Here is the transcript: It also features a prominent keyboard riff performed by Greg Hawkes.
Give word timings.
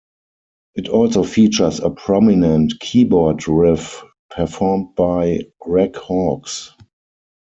It 0.73 0.87
also 0.89 1.21
features 1.21 1.79
a 1.79 1.91
prominent 1.91 2.73
keyboard 2.79 3.47
riff 3.47 4.01
performed 4.31 4.95
by 4.95 5.41
Greg 5.59 5.95
Hawkes. 5.95 6.73